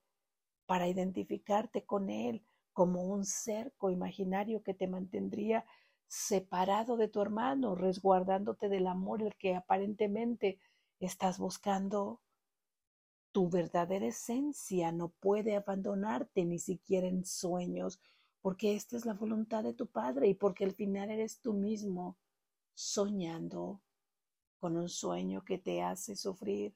para 0.66 0.86
identificarte 0.86 1.84
con 1.84 2.08
él 2.08 2.44
como 2.72 3.02
un 3.02 3.24
cerco 3.24 3.90
imaginario 3.90 4.62
que 4.62 4.74
te 4.74 4.86
mantendría 4.86 5.64
separado 6.06 6.96
de 6.96 7.08
tu 7.08 7.20
hermano, 7.20 7.74
resguardándote 7.74 8.68
del 8.68 8.86
amor 8.86 9.20
el 9.22 9.34
que 9.34 9.56
aparentemente 9.56 10.60
estás 11.00 11.38
buscando. 11.40 12.20
Tu 13.32 13.48
verdadera 13.48 14.06
esencia 14.06 14.90
no 14.90 15.08
puede 15.08 15.54
abandonarte 15.54 16.44
ni 16.44 16.58
siquiera 16.58 17.06
en 17.06 17.24
sueños, 17.24 18.00
porque 18.40 18.74
esta 18.74 18.96
es 18.96 19.04
la 19.04 19.14
voluntad 19.14 19.62
de 19.62 19.72
tu 19.72 19.86
Padre 19.86 20.28
y 20.28 20.34
porque 20.34 20.64
al 20.64 20.72
final 20.72 21.10
eres 21.10 21.40
tú 21.40 21.52
mismo 21.52 22.18
soñando 22.74 23.80
con 24.58 24.76
un 24.76 24.88
sueño 24.88 25.44
que 25.44 25.58
te 25.58 25.82
hace 25.82 26.16
sufrir, 26.16 26.74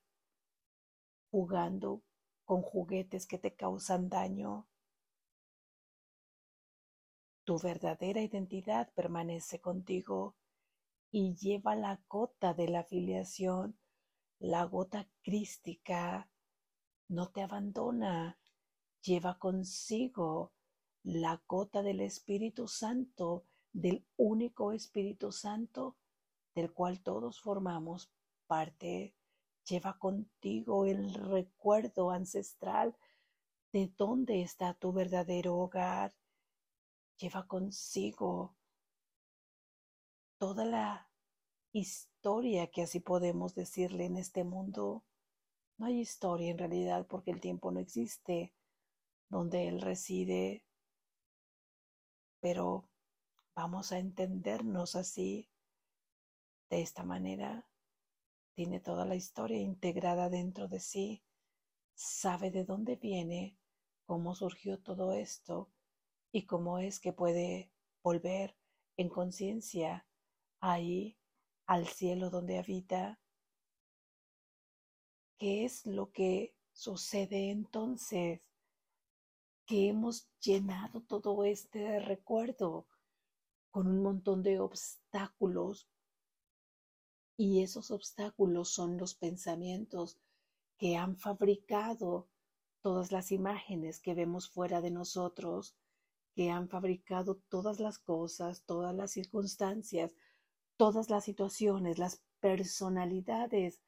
jugando 1.30 2.02
con 2.44 2.62
juguetes 2.62 3.26
que 3.26 3.38
te 3.38 3.54
causan 3.54 4.08
daño. 4.08 4.68
Tu 7.44 7.58
verdadera 7.58 8.22
identidad 8.22 8.92
permanece 8.94 9.60
contigo 9.60 10.36
y 11.10 11.34
lleva 11.34 11.74
la 11.74 12.00
gota 12.08 12.54
de 12.54 12.68
la 12.68 12.84
filiación, 12.84 13.78
la 14.38 14.64
gota 14.64 15.08
crística. 15.22 16.28
No 17.08 17.30
te 17.30 17.42
abandona, 17.42 18.38
lleva 19.02 19.38
consigo 19.38 20.52
la 21.02 21.42
gota 21.46 21.82
del 21.82 22.00
Espíritu 22.00 22.66
Santo, 22.68 23.44
del 23.72 24.06
único 24.16 24.72
Espíritu 24.72 25.32
Santo 25.32 25.96
del 26.54 26.72
cual 26.72 27.00
todos 27.02 27.40
formamos 27.40 28.10
parte, 28.46 29.14
lleva 29.68 29.98
contigo 29.98 30.86
el 30.86 31.12
recuerdo 31.14 32.10
ancestral 32.10 32.96
de 33.72 33.92
dónde 33.96 34.42
está 34.42 34.74
tu 34.74 34.92
verdadero 34.92 35.56
hogar. 35.56 36.14
Lleva 37.18 37.46
consigo 37.46 38.54
toda 40.38 40.64
la 40.64 41.08
historia 41.72 42.70
que 42.70 42.82
así 42.82 43.00
podemos 43.00 43.54
decirle 43.54 44.04
en 44.04 44.16
este 44.16 44.44
mundo. 44.44 45.02
No 45.78 45.86
hay 45.86 46.00
historia 46.00 46.50
en 46.50 46.58
realidad 46.58 47.06
porque 47.08 47.30
el 47.30 47.40
tiempo 47.40 47.70
no 47.70 47.80
existe 47.80 48.54
donde 49.28 49.68
Él 49.68 49.80
reside, 49.80 50.64
pero 52.40 52.88
vamos 53.56 53.90
a 53.92 53.98
entendernos 53.98 54.94
así 54.96 55.50
de 56.70 56.82
esta 56.82 57.02
manera, 57.02 57.68
tiene 58.54 58.80
toda 58.80 59.04
la 59.04 59.16
historia 59.16 59.58
integrada 59.58 60.28
dentro 60.28 60.68
de 60.68 60.80
sí, 60.80 61.22
sabe 61.94 62.50
de 62.50 62.64
dónde 62.64 62.96
viene, 62.96 63.58
cómo 64.06 64.34
surgió 64.34 64.80
todo 64.80 65.12
esto 65.12 65.70
y 66.32 66.46
cómo 66.46 66.78
es 66.78 67.00
que 67.00 67.12
puede 67.12 67.72
volver 68.02 68.56
en 68.96 69.08
conciencia 69.08 70.06
ahí 70.60 71.18
al 71.66 71.86
cielo 71.86 72.30
donde 72.30 72.58
habita. 72.58 73.20
¿Qué 75.38 75.64
es 75.64 75.84
lo 75.84 76.12
que 76.12 76.54
sucede 76.72 77.50
entonces? 77.50 78.40
Que 79.66 79.88
hemos 79.88 80.28
llenado 80.40 81.00
todo 81.02 81.44
este 81.44 81.98
recuerdo 81.98 82.86
con 83.70 83.88
un 83.88 84.02
montón 84.02 84.42
de 84.42 84.60
obstáculos 84.60 85.88
y 87.36 87.62
esos 87.62 87.90
obstáculos 87.90 88.68
son 88.68 88.96
los 88.96 89.16
pensamientos 89.16 90.18
que 90.78 90.96
han 90.96 91.16
fabricado 91.16 92.28
todas 92.80 93.10
las 93.10 93.32
imágenes 93.32 93.98
que 93.98 94.14
vemos 94.14 94.48
fuera 94.48 94.80
de 94.80 94.92
nosotros, 94.92 95.74
que 96.34 96.50
han 96.50 96.68
fabricado 96.68 97.40
todas 97.48 97.80
las 97.80 97.98
cosas, 97.98 98.64
todas 98.66 98.94
las 98.94 99.10
circunstancias, 99.10 100.14
todas 100.76 101.10
las 101.10 101.24
situaciones, 101.24 101.98
las 101.98 102.22
personalidades 102.38 103.80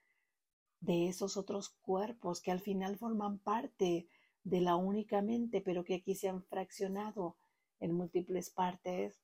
de 0.80 1.08
esos 1.08 1.36
otros 1.36 1.70
cuerpos 1.80 2.40
que 2.40 2.50
al 2.50 2.60
final 2.60 2.96
forman 2.96 3.38
parte 3.38 4.08
de 4.44 4.60
la 4.60 4.76
única 4.76 5.22
mente, 5.22 5.60
pero 5.60 5.84
que 5.84 5.94
aquí 5.94 6.14
se 6.14 6.28
han 6.28 6.42
fraccionado 6.44 7.36
en 7.80 7.92
múltiples 7.92 8.50
partes, 8.50 9.20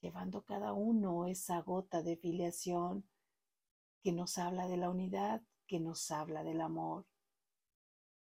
llevando 0.00 0.44
cada 0.44 0.72
uno 0.72 1.26
esa 1.26 1.60
gota 1.62 2.02
de 2.02 2.16
filiación, 2.16 3.08
que 4.02 4.12
nos 4.12 4.36
habla 4.36 4.68
de 4.68 4.76
la 4.76 4.90
unidad, 4.90 5.42
que 5.66 5.80
nos 5.80 6.10
habla 6.10 6.44
del 6.44 6.60
amor. 6.60 7.06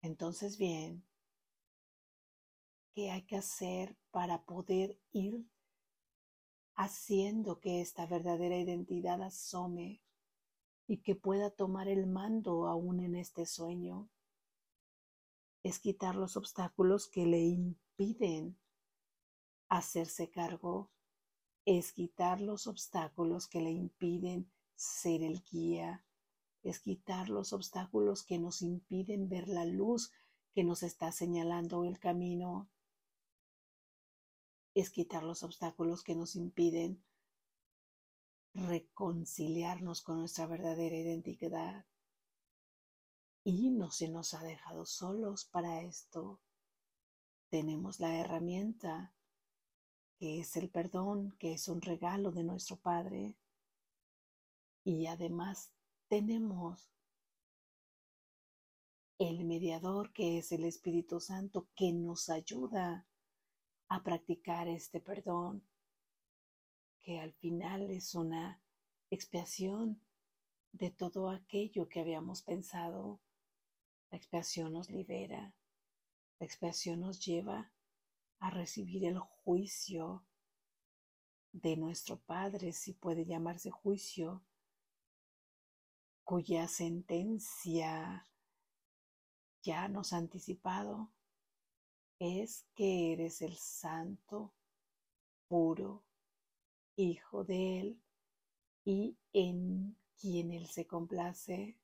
Entonces, 0.03 0.59
bien, 0.59 1.07
¿qué 2.95 3.11
hay 3.11 3.23
que 3.23 3.37
hacer 3.37 3.97
para 4.11 4.45
poder 4.45 4.99
ir 5.13 5.47
haciendo 6.75 7.61
que 7.61 7.81
esta 7.81 8.07
verdadera 8.07 8.59
identidad 8.59 9.23
asome 9.23 10.03
y 10.91 11.03
que 11.03 11.15
pueda 11.15 11.51
tomar 11.51 11.87
el 11.87 12.09
mando 12.09 12.67
aún 12.67 12.99
en 12.99 13.15
este 13.15 13.47
sueño? 13.47 14.11
Es 15.63 15.79
quitar 15.79 16.17
los 16.17 16.37
obstáculos 16.37 17.07
que 17.07 17.27
le 17.27 17.45
impiden 17.45 18.59
hacerse 19.69 20.33
cargo, 20.33 20.91
es 21.65 21.93
quitar 21.93 22.41
los 22.41 22.67
obstáculos 22.67 23.47
que 23.47 23.61
le 23.61 23.71
impiden 23.71 24.51
ser 24.75 25.23
el 25.23 25.45
guía, 25.45 26.05
es 26.65 26.81
quitar 26.81 27.29
los 27.29 27.53
obstáculos 27.53 28.25
que 28.25 28.41
nos 28.41 28.61
impiden 28.61 29.29
ver 29.29 29.47
la 29.47 29.67
luz 29.67 30.11
que 30.55 30.65
nos 30.65 30.83
está 30.83 31.13
señalando 31.13 31.85
el 31.85 32.01
camino, 32.01 32.69
es 34.75 34.91
quitar 34.91 35.23
los 35.23 35.45
obstáculos 35.45 36.03
que 36.03 36.17
nos 36.17 36.35
impiden 36.35 37.01
reconciliarnos 38.55 40.03
con 40.03 40.19
nuestra 40.19 40.47
verdadera 40.47 40.97
identidad. 40.97 41.87
Y 43.45 43.71
no 43.71 43.91
se 43.91 44.09
nos 44.09 44.35
ha 44.35 44.43
dejado 44.43 44.85
solos 44.85 45.45
para 45.47 45.83
esto. 45.83 46.41
Tenemos 47.49 48.01
la 48.01 48.19
herramienta 48.19 49.15
que 50.19 50.41
es 50.41 50.57
el 50.57 50.69
perdón, 50.69 51.35
que 51.39 51.55
es 51.55 51.69
un 51.69 51.81
regalo 51.81 52.31
de 52.31 52.45
nuestro 52.45 52.77
Padre. 52.77 53.37
Y 54.85 55.07
además 55.07 55.73
tenemos 56.09 56.91
el 59.19 59.45
mediador 59.45 60.13
que 60.13 60.39
es 60.39 60.53
el 60.53 60.65
Espíritu 60.65 61.21
Santo 61.21 61.69
que 61.75 61.93
nos 61.93 62.29
ayuda 62.29 63.07
a 63.89 64.03
practicar 64.03 64.69
este 64.69 65.01
perdón, 65.01 65.63
que 67.03 67.21
al 67.21 67.33
final 67.33 67.91
es 67.91 68.15
una 68.15 68.61
expiación 69.11 70.01
de 70.73 70.91
todo 70.91 71.31
aquello 71.31 71.89
que 71.89 72.01
habíamos 72.01 72.43
pensado. 72.43 73.21
La 74.11 74.19
expiación 74.19 74.73
nos 74.73 74.91
libera, 74.91 75.55
la 76.39 76.47
expiación 76.47 77.01
nos 77.01 77.25
lleva 77.25 77.73
a 78.39 78.51
recibir 78.51 79.05
el 79.05 79.19
juicio 79.19 80.25
de 81.53 81.77
nuestro 81.77 82.19
Padre, 82.21 82.73
si 82.73 82.93
puede 82.93 83.25
llamarse 83.25 83.71
juicio, 83.71 84.43
cuya 86.25 86.69
sentencia 86.69 88.29
ya 89.63 89.89
nos 89.89 90.13
ha 90.13 90.19
anticipado 90.19 91.11
es 92.19 92.67
que 92.75 93.13
eres 93.13 93.43
el 93.43 93.57
santo, 93.57 94.53
puro, 95.49 96.05
hijo 96.97 97.45
de 97.45 97.81
Él 97.81 98.01
y 98.85 99.17
en 99.33 99.97
quien 100.21 100.53
Él 100.53 100.67
se 100.67 100.87
complace. 100.87 101.79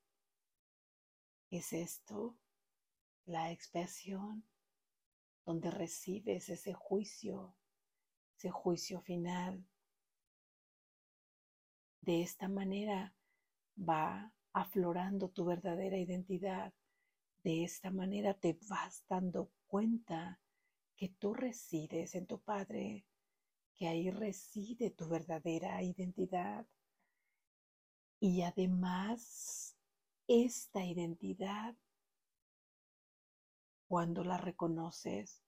Es 1.50 1.72
esto 1.72 2.36
la 3.24 3.50
expiación 3.50 4.44
donde 5.44 5.70
recibes 5.70 6.48
ese 6.48 6.74
juicio, 6.74 7.56
ese 8.36 8.50
juicio 8.50 9.00
final. 9.00 9.64
De 12.00 12.22
esta 12.22 12.48
manera 12.48 13.14
va 13.76 14.32
aflorando 14.52 15.28
tu 15.28 15.44
verdadera 15.44 15.98
identidad. 15.98 16.72
De 17.42 17.62
esta 17.62 17.90
manera 17.90 18.34
te 18.34 18.58
vas 18.68 19.04
dando 19.08 19.50
cuenta 19.66 20.40
que 20.96 21.10
tú 21.10 21.34
resides 21.34 22.14
en 22.14 22.26
tu 22.26 22.40
Padre, 22.40 23.04
que 23.76 23.88
ahí 23.88 24.10
reside 24.10 24.90
tu 24.90 25.08
verdadera 25.08 25.82
identidad. 25.82 26.66
Y 28.18 28.42
además, 28.42 29.76
esta 30.26 30.84
identidad, 30.84 31.76
cuando 33.88 34.24
la 34.24 34.38
reconoces, 34.38 35.42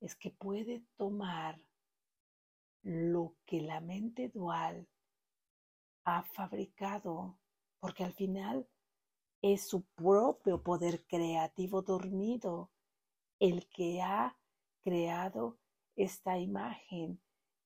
es 0.00 0.16
que 0.16 0.30
puede 0.30 0.84
tomar 0.96 1.60
lo 2.82 3.36
que 3.46 3.60
la 3.60 3.80
mente 3.80 4.28
dual 4.28 4.88
ha 6.04 6.22
fabricado, 6.22 7.38
porque 7.80 8.04
al 8.04 8.12
final 8.12 8.68
es 9.40 9.68
su 9.68 9.84
propio 9.94 10.62
poder 10.62 11.06
creativo 11.06 11.82
dormido 11.82 12.70
el 13.38 13.68
que 13.68 14.02
ha 14.02 14.38
creado 14.82 15.58
esta 15.96 16.38
imagen 16.38 17.23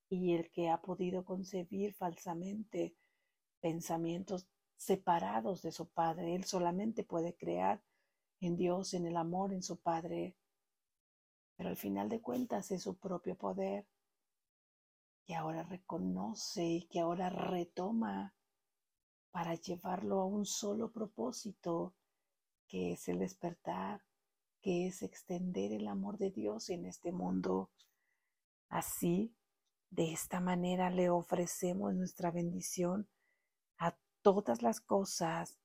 y 0.09 0.35
el 0.35 0.51
que 0.51 0.71
ha 0.71 0.81
podido 0.81 1.25
concebir 1.25 1.95
falsamente 1.95 2.97
pensamientos 3.61 4.49
separados 4.77 5.63
de 5.63 5.73
su 5.73 5.89
Padre. 5.89 6.35
Él 6.35 6.45
solamente 6.45 7.05
puede 7.05 7.37
crear 7.37 7.83
en 8.41 8.57
Dios, 8.57 8.95
en 8.95 9.07
el 9.07 9.17
amor, 9.17 9.53
en 9.53 9.63
su 9.63 9.79
Padre. 9.79 10.37
Pero 11.57 11.69
al 11.69 11.77
final 11.77 12.09
de 12.09 12.21
cuentas 12.21 12.71
es 12.71 12.83
su 12.83 12.97
propio 12.97 13.37
poder 13.37 13.87
que 15.29 15.35
ahora 15.35 15.63
reconoce 15.63 16.65
y 16.65 16.87
que 16.87 17.01
ahora 17.01 17.29
retoma 17.29 18.35
para 19.31 19.55
llevarlo 19.55 20.21
a 20.21 20.25
un 20.25 20.47
solo 20.47 20.91
propósito, 20.91 21.95
que 22.67 22.93
es 22.93 23.09
el 23.09 23.19
despertar, 23.19 24.03
que 24.63 24.87
es 24.87 25.03
extender 25.03 25.73
el 25.73 25.87
amor 25.87 26.17
de 26.17 26.31
Dios 26.31 26.71
en 26.71 26.87
este 26.87 27.13
mundo. 27.13 27.71
Así, 28.71 29.35
de 29.91 30.13
esta 30.13 30.41
manera 30.41 30.91
le 30.91 31.11
ofrecemos 31.11 31.95
nuestra 31.95 32.31
bendición 32.31 33.09
a 33.79 33.97
todas 34.23 34.63
las 34.63 34.81
cosas 34.81 35.59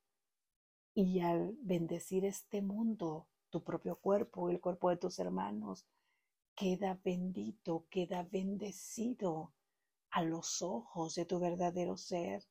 y 0.94 1.20
al 1.20 1.58
bendecir 1.62 2.26
este 2.26 2.62
mundo, 2.62 3.28
tu 3.50 3.64
propio 3.64 3.98
cuerpo, 3.98 4.50
el 4.50 4.62
cuerpo 4.62 4.90
de 4.90 4.98
tus 4.98 5.20
hermanos, 5.20 5.86
queda 6.56 7.00
bendito, 7.04 7.86
queda 7.90 8.24
bendecido 8.24 9.54
a 10.12 10.24
los 10.24 10.62
ojos 10.62 11.16
de 11.16 11.26
tu 11.26 11.40
verdadero 11.40 11.98
ser. 11.98 12.44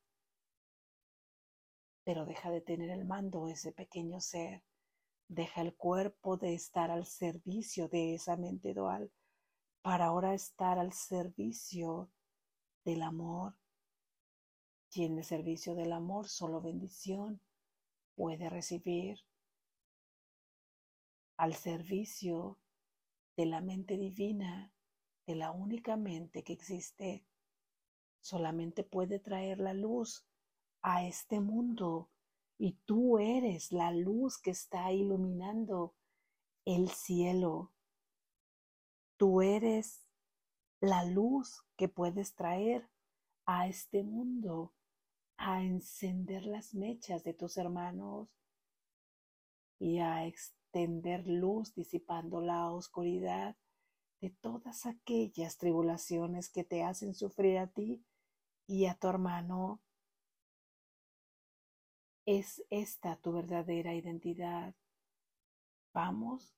Pero 2.03 2.25
deja 2.25 2.51
de 2.51 2.61
tener 2.61 2.89
el 2.89 3.05
mando 3.05 3.47
ese 3.47 3.71
pequeño 3.71 4.19
ser. 4.19 4.61
Deja 5.29 5.61
el 5.61 5.73
cuerpo 5.73 6.35
de 6.35 6.53
estar 6.53 6.91
al 6.91 7.05
servicio 7.05 7.87
de 7.87 8.15
esa 8.15 8.35
mente 8.35 8.73
dual 8.73 9.09
para 9.83 10.05
ahora 10.05 10.33
estar 10.33 10.79
al 10.79 10.93
servicio 10.93 12.09
del 12.85 13.03
amor. 13.03 13.53
Y 14.91 15.03
en 15.03 15.17
el 15.17 15.25
servicio 15.25 15.75
del 15.75 15.91
amor 15.91 16.29
solo 16.29 16.61
bendición 16.61 17.41
puede 18.15 18.49
recibir. 18.49 19.19
Al 21.35 21.53
servicio 21.53 22.57
de 23.35 23.45
la 23.45 23.59
mente 23.59 23.97
divina, 23.97 24.71
de 25.27 25.35
la 25.35 25.51
única 25.51 25.97
mente 25.97 26.43
que 26.43 26.53
existe, 26.53 27.25
solamente 28.21 28.83
puede 28.83 29.19
traer 29.19 29.59
la 29.59 29.73
luz 29.73 30.25
a 30.81 31.05
este 31.05 31.41
mundo 31.41 32.09
y 32.57 32.73
tú 32.85 33.19
eres 33.19 33.73
la 33.73 33.91
luz 33.91 34.37
que 34.37 34.51
está 34.51 34.93
iluminando 34.93 35.93
el 36.63 36.89
cielo. 36.89 37.72
Tú 39.23 39.41
eres 39.41 40.05
la 40.81 41.05
luz 41.05 41.63
que 41.77 41.87
puedes 41.87 42.35
traer 42.35 42.89
a 43.45 43.69
este 43.69 44.03
mundo 44.03 44.73
a 45.37 45.63
encender 45.63 46.45
las 46.45 46.73
mechas 46.73 47.23
de 47.23 47.33
tus 47.33 47.55
hermanos 47.55 48.27
y 49.79 49.99
a 49.99 50.27
extender 50.27 51.25
luz 51.25 51.73
disipando 51.73 52.41
la 52.41 52.69
oscuridad 52.69 53.55
de 54.19 54.29
todas 54.29 54.85
aquellas 54.85 55.57
tribulaciones 55.57 56.49
que 56.49 56.65
te 56.65 56.83
hacen 56.83 57.15
sufrir 57.15 57.59
a 57.59 57.67
ti 57.67 58.03
y 58.67 58.87
a 58.87 58.95
tu 58.95 59.07
hermano. 59.07 59.81
Es 62.25 62.61
esta 62.69 63.15
tu 63.21 63.31
verdadera 63.31 63.95
identidad. 63.95 64.75
Vamos 65.93 66.53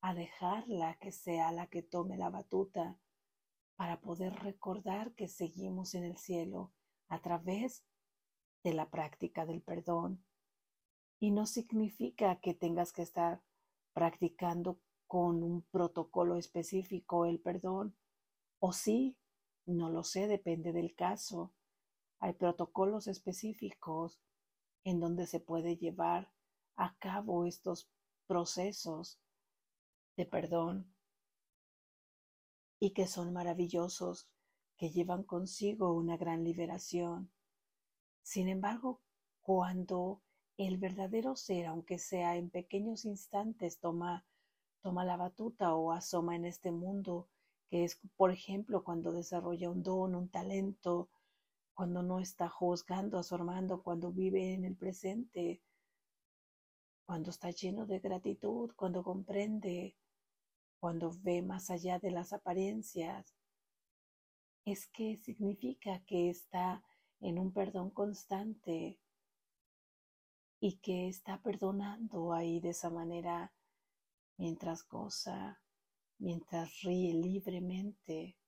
a 0.00 0.14
dejarla 0.14 0.96
que 0.98 1.12
sea 1.12 1.52
la 1.52 1.66
que 1.66 1.82
tome 1.82 2.16
la 2.16 2.30
batuta 2.30 2.98
para 3.76 4.00
poder 4.00 4.34
recordar 4.42 5.14
que 5.14 5.28
seguimos 5.28 5.94
en 5.94 6.04
el 6.04 6.16
cielo 6.16 6.72
a 7.08 7.20
través 7.20 7.84
de 8.62 8.74
la 8.74 8.90
práctica 8.90 9.46
del 9.46 9.62
perdón. 9.62 10.24
Y 11.18 11.30
no 11.30 11.46
significa 11.46 12.40
que 12.40 12.54
tengas 12.54 12.92
que 12.92 13.02
estar 13.02 13.42
practicando 13.92 14.78
con 15.06 15.42
un 15.42 15.62
protocolo 15.62 16.36
específico 16.36 17.26
el 17.26 17.40
perdón. 17.40 17.96
O 18.58 18.72
sí, 18.72 19.16
no 19.66 19.90
lo 19.90 20.04
sé, 20.04 20.28
depende 20.28 20.72
del 20.72 20.94
caso. 20.94 21.52
Hay 22.20 22.34
protocolos 22.34 23.06
específicos 23.06 24.20
en 24.84 25.00
donde 25.00 25.26
se 25.26 25.40
puede 25.40 25.76
llevar 25.76 26.30
a 26.76 26.94
cabo 26.98 27.46
estos 27.46 27.90
procesos 28.26 29.20
de 30.20 30.26
perdón 30.26 30.86
y 32.78 32.90
que 32.90 33.06
son 33.06 33.32
maravillosos, 33.32 34.28
que 34.76 34.90
llevan 34.90 35.22
consigo 35.22 35.94
una 35.94 36.18
gran 36.18 36.44
liberación. 36.44 37.30
Sin 38.22 38.46
embargo, 38.48 39.00
cuando 39.40 40.20
el 40.58 40.76
verdadero 40.76 41.36
ser, 41.36 41.64
aunque 41.64 41.98
sea 41.98 42.36
en 42.36 42.50
pequeños 42.50 43.06
instantes, 43.06 43.78
toma, 43.78 44.26
toma 44.82 45.06
la 45.06 45.16
batuta 45.16 45.74
o 45.74 45.90
asoma 45.90 46.36
en 46.36 46.44
este 46.44 46.70
mundo, 46.70 47.30
que 47.70 47.84
es, 47.84 47.98
por 48.18 48.30
ejemplo, 48.30 48.84
cuando 48.84 49.12
desarrolla 49.12 49.70
un 49.70 49.82
don, 49.82 50.14
un 50.14 50.28
talento, 50.28 51.08
cuando 51.72 52.02
no 52.02 52.20
está 52.20 52.50
juzgando 52.50 53.18
a 53.18 53.22
su 53.22 53.34
hermano, 53.36 53.82
cuando 53.82 54.12
vive 54.12 54.52
en 54.52 54.66
el 54.66 54.76
presente, 54.76 55.62
cuando 57.06 57.30
está 57.30 57.50
lleno 57.50 57.86
de 57.86 58.00
gratitud, 58.00 58.70
cuando 58.76 59.02
comprende, 59.02 59.96
cuando 60.80 61.12
ve 61.22 61.42
más 61.42 61.70
allá 61.70 61.98
de 61.98 62.10
las 62.10 62.32
apariencias, 62.32 63.36
es 64.64 64.88
que 64.88 65.18
significa 65.18 66.02
que 66.06 66.30
está 66.30 66.82
en 67.20 67.38
un 67.38 67.52
perdón 67.52 67.90
constante 67.90 68.98
y 70.58 70.78
que 70.78 71.08
está 71.08 71.42
perdonando 71.42 72.32
ahí 72.32 72.60
de 72.60 72.70
esa 72.70 72.90
manera 72.90 73.52
mientras 74.38 74.86
goza, 74.88 75.60
mientras 76.18 76.80
ríe 76.80 77.12
libremente 77.14 78.38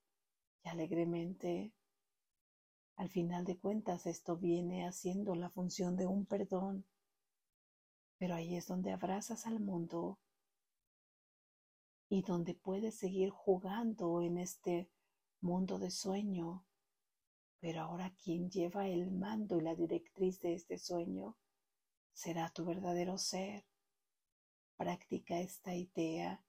y 0.64 0.68
alegremente. 0.68 1.75
Al 2.97 3.11
final 3.11 3.45
de 3.45 3.59
cuentas, 3.59 4.07
esto 4.07 4.37
viene 4.37 4.87
haciendo 4.87 5.35
la 5.35 5.51
función 5.51 5.97
de 5.97 6.07
un 6.07 6.25
perdón, 6.25 6.87
pero 8.18 8.35
ahí 8.35 8.57
es 8.57 8.66
donde 8.66 8.92
abrazas 8.92 9.47
al 9.47 9.61
mundo 9.61 10.18
y 12.12 12.20
donde 12.20 12.53
puedes 12.55 12.94
seguir 12.96 13.31
jugando 13.31 14.20
en 14.20 14.37
este 14.37 14.90
mundo 15.40 15.79
de 15.79 15.90
sueño. 15.90 16.66
Pero 17.59 17.81
ahora 17.81 18.14
quien 18.22 18.51
lleva 18.51 18.87
el 18.87 19.11
mando 19.11 19.57
y 19.57 19.62
la 19.62 19.75
directriz 19.75 20.38
de 20.40 20.53
este 20.53 20.77
sueño 20.77 21.38
será 22.12 22.51
tu 22.51 22.66
verdadero 22.66 23.16
ser. 23.16 23.64
Practica 24.77 25.40
esta 25.40 25.75
idea. 25.75 26.44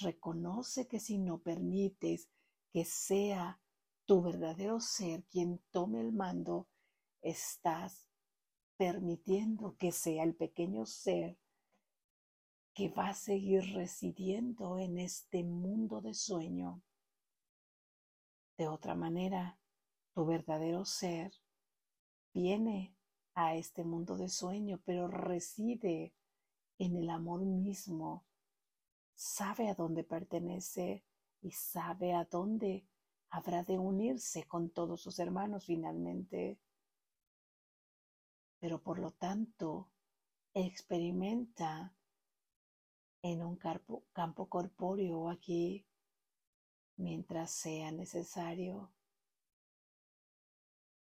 Reconoce 0.00 0.88
que 0.88 0.98
si 0.98 1.18
no 1.18 1.38
permites 1.38 2.28
que 2.72 2.84
sea 2.84 3.60
tu 4.06 4.22
verdadero 4.22 4.80
ser 4.80 5.22
quien 5.26 5.62
tome 5.70 6.00
el 6.00 6.10
mando, 6.10 6.66
estás 7.22 8.08
permitiendo 8.76 9.76
que 9.76 9.92
sea 9.92 10.24
el 10.24 10.34
pequeño 10.34 10.84
ser 10.84 11.38
que 12.76 12.90
va 12.90 13.08
a 13.08 13.14
seguir 13.14 13.72
residiendo 13.72 14.78
en 14.78 14.98
este 14.98 15.42
mundo 15.42 16.02
de 16.02 16.12
sueño. 16.12 16.82
De 18.58 18.68
otra 18.68 18.94
manera, 18.94 19.58
tu 20.12 20.26
verdadero 20.26 20.84
ser 20.84 21.32
viene 22.34 22.94
a 23.32 23.54
este 23.54 23.82
mundo 23.82 24.18
de 24.18 24.28
sueño, 24.28 24.78
pero 24.84 25.08
reside 25.08 26.12
en 26.76 26.96
el 26.96 27.08
amor 27.08 27.46
mismo, 27.46 28.26
sabe 29.14 29.70
a 29.70 29.74
dónde 29.74 30.04
pertenece 30.04 31.02
y 31.40 31.52
sabe 31.52 32.12
a 32.12 32.26
dónde 32.26 32.86
habrá 33.30 33.62
de 33.62 33.78
unirse 33.78 34.44
con 34.44 34.68
todos 34.68 35.00
sus 35.00 35.18
hermanos 35.18 35.64
finalmente. 35.64 36.60
Pero 38.58 38.82
por 38.82 38.98
lo 38.98 39.12
tanto, 39.12 39.88
experimenta 40.52 41.95
en 43.32 43.42
un 43.42 43.56
campo, 43.56 44.48
corpóreo 44.48 45.28
aquí 45.28 45.84
mientras 46.96 47.50
sea 47.50 47.90
necesario. 47.90 48.92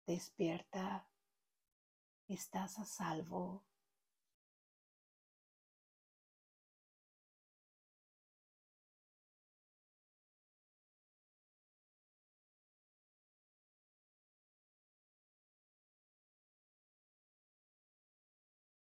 Despierta 0.06 1.06
estás 2.26 2.78
a 2.78 2.86
salvo 2.86 3.65